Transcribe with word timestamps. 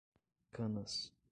Canas 0.51 1.13